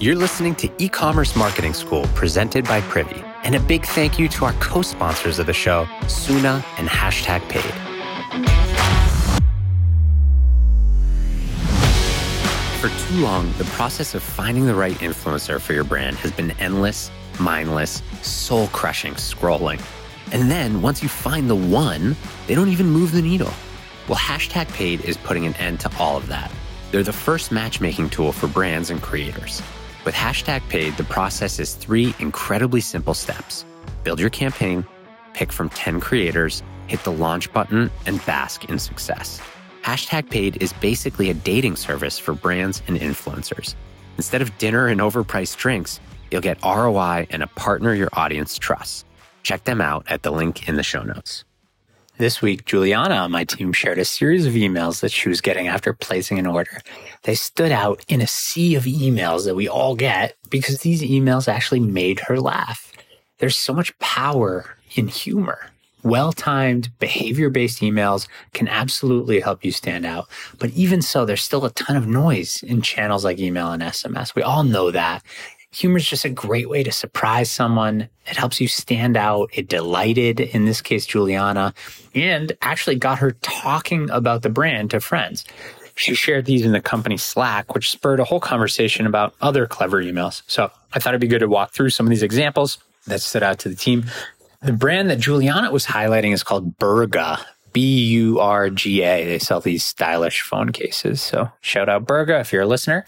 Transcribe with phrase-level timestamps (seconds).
[0.00, 3.20] You're listening to E Commerce Marketing School presented by Privy.
[3.42, 7.40] And a big thank you to our co sponsors of the show, Suna and Hashtag
[7.48, 7.64] Paid.
[12.80, 16.52] For too long, the process of finding the right influencer for your brand has been
[16.60, 17.10] endless,
[17.40, 19.82] mindless, soul crushing scrolling.
[20.30, 22.14] And then once you find the one,
[22.46, 23.52] they don't even move the needle.
[24.06, 26.52] Well, Hashtag Paid is putting an end to all of that.
[26.92, 29.60] They're the first matchmaking tool for brands and creators.
[30.08, 33.66] With Hashtag Paid, the process is three incredibly simple steps
[34.04, 34.86] build your campaign,
[35.34, 39.38] pick from 10 creators, hit the launch button, and bask in success.
[39.82, 43.74] Hashtag Paid is basically a dating service for brands and influencers.
[44.16, 49.04] Instead of dinner and overpriced drinks, you'll get ROI and a partner your audience trusts.
[49.42, 51.44] Check them out at the link in the show notes.
[52.18, 55.68] This week, Juliana on my team shared a series of emails that she was getting
[55.68, 56.80] after placing an order.
[57.22, 61.46] They stood out in a sea of emails that we all get because these emails
[61.46, 62.92] actually made her laugh.
[63.38, 65.70] There's so much power in humor.
[66.02, 70.26] Well timed, behavior based emails can absolutely help you stand out.
[70.58, 74.34] But even so, there's still a ton of noise in channels like email and SMS.
[74.34, 75.22] We all know that
[75.70, 78.08] humor is just a great way to surprise someone.
[78.26, 79.50] It helps you stand out.
[79.52, 81.74] It delighted, in this case, Juliana,
[82.14, 85.44] and actually got her talking about the brand to friends.
[85.94, 90.02] She shared these in the company Slack, which spurred a whole conversation about other clever
[90.02, 90.42] emails.
[90.46, 93.42] So I thought it'd be good to walk through some of these examples that stood
[93.42, 94.04] out to the team.
[94.62, 97.44] The brand that Juliana was highlighting is called Burga.
[97.72, 99.26] B U R G A.
[99.26, 101.20] They sell these stylish phone cases.
[101.20, 103.04] So shout out Burga if you're a listener.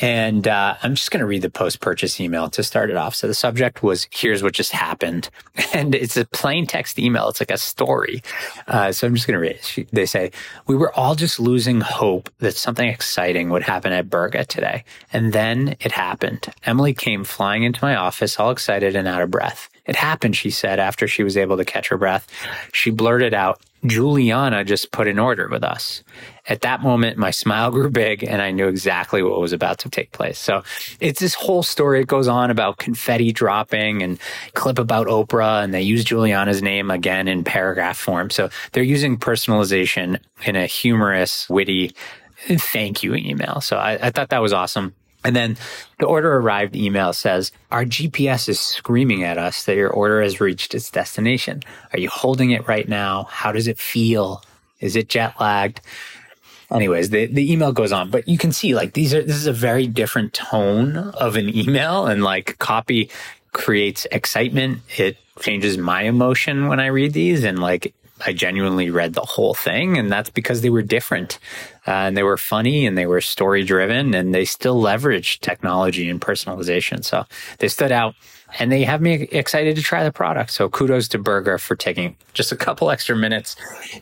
[0.00, 3.14] And uh, I'm just going to read the post purchase email to start it off.
[3.14, 5.30] So the subject was, Here's what just happened.
[5.74, 7.28] And it's a plain text email.
[7.28, 8.22] It's like a story.
[8.66, 9.88] Uh, so I'm just going to read it.
[9.92, 10.30] They say,
[10.66, 14.84] We were all just losing hope that something exciting would happen at Burga today.
[15.12, 16.46] And then it happened.
[16.64, 19.68] Emily came flying into my office, all excited and out of breath.
[19.86, 22.26] It happened, she said, after she was able to catch her breath.
[22.72, 26.02] She blurted out, Juliana just put an order with us.
[26.48, 29.90] At that moment, my smile grew big and I knew exactly what was about to
[29.90, 30.38] take place.
[30.38, 30.62] So
[31.00, 32.00] it's this whole story.
[32.00, 34.18] It goes on about confetti dropping and
[34.54, 38.30] clip about Oprah and they use Juliana's name again in paragraph form.
[38.30, 41.94] So they're using personalization in a humorous, witty
[42.46, 43.60] thank you email.
[43.60, 44.94] So I, I thought that was awesome.
[45.26, 45.56] And then
[45.98, 50.40] the order arrived email says, Our GPS is screaming at us that your order has
[50.40, 51.64] reached its destination.
[51.92, 53.24] Are you holding it right now?
[53.24, 54.44] How does it feel?
[54.78, 55.80] Is it jet lagged?
[56.70, 59.48] Anyways, the, the email goes on, but you can see like these are, this is
[59.48, 63.10] a very different tone of an email and like copy
[63.52, 64.78] creates excitement.
[64.96, 67.92] It changes my emotion when I read these and like
[68.24, 71.38] I genuinely read the whole thing, and that's because they were different,
[71.86, 76.08] uh, and they were funny, and they were story driven, and they still leveraged technology
[76.08, 77.04] and personalization.
[77.04, 77.26] So
[77.58, 78.14] they stood out,
[78.58, 80.50] and they have me excited to try the product.
[80.50, 83.54] So kudos to Burga for taking just a couple extra minutes,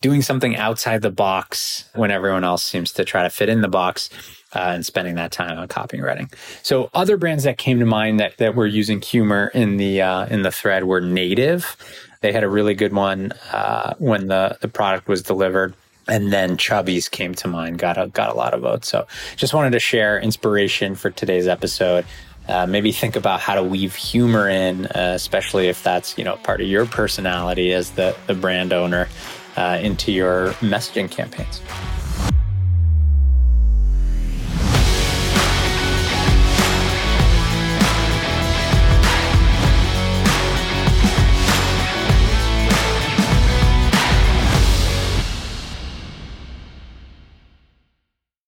[0.00, 3.68] doing something outside the box when everyone else seems to try to fit in the
[3.68, 4.10] box.
[4.52, 6.28] Uh, and spending that time on copywriting.
[6.64, 10.26] So other brands that came to mind that, that were using humor in the uh,
[10.26, 11.76] in the thread were Native.
[12.20, 15.74] They had a really good one uh, when the, the product was delivered.
[16.06, 18.88] And then Chubbies came to mind, got a, got a lot of votes.
[18.88, 22.04] So just wanted to share inspiration for today's episode.
[22.48, 26.36] Uh, maybe think about how to weave humor in, uh, especially if that's you know
[26.36, 29.08] part of your personality as the, the brand owner
[29.56, 31.60] uh, into your messaging campaigns.